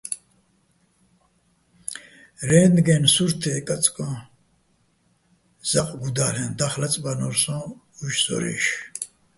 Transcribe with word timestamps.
რენდგენ 2.49 3.03
სურთე 3.13 3.51
კაწკო́ჼ 3.67 4.11
ზაყ 5.69 5.89
გუდა́ლ'ეჼ, 6.01 6.45
და́ხაჸ 6.57 6.73
ლაწბანო́რ 6.81 7.35
სოჼ 7.41 7.57
უჲში̆ 8.03 8.23
ზორა́ჲში̆. 8.25 8.75